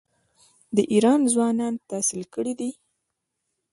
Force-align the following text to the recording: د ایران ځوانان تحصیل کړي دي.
د 0.75 0.77
ایران 0.93 1.21
ځوانان 1.33 1.73
تحصیل 1.89 2.23
کړي 2.35 2.53
دي. 2.59 2.71